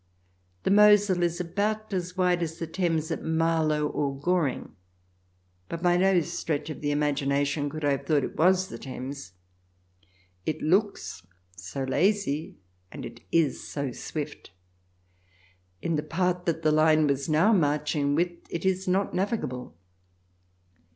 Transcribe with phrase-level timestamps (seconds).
[0.63, 4.75] The Mosel is about as wide as the Thames at Marlow or Goring,
[5.69, 8.79] but by no stretch of the imagina tion could I have thought it was the
[8.79, 9.33] Thames.
[10.43, 11.21] It looks
[11.55, 12.55] so lazy,
[12.91, 14.49] and it is so swift.
[15.83, 19.75] In the part that the line was now marching with it is not navigable.